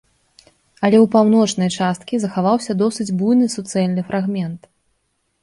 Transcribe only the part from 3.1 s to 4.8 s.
буйны суцэльны фрагмент.